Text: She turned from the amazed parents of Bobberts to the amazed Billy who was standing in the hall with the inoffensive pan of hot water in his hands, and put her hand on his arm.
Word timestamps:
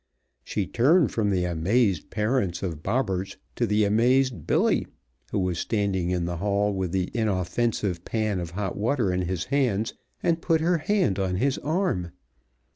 She 0.43 0.65
turned 0.65 1.11
from 1.11 1.29
the 1.29 1.45
amazed 1.45 2.09
parents 2.09 2.63
of 2.63 2.81
Bobberts 2.81 3.37
to 3.55 3.67
the 3.67 3.83
amazed 3.85 4.47
Billy 4.47 4.87
who 5.31 5.37
was 5.37 5.59
standing 5.59 6.09
in 6.09 6.25
the 6.25 6.37
hall 6.37 6.73
with 6.73 6.91
the 6.91 7.11
inoffensive 7.13 8.03
pan 8.03 8.39
of 8.39 8.49
hot 8.49 8.75
water 8.75 9.13
in 9.13 9.21
his 9.21 9.45
hands, 9.53 9.93
and 10.23 10.41
put 10.41 10.59
her 10.59 10.79
hand 10.79 11.19
on 11.19 11.35
his 11.35 11.59
arm. 11.59 12.09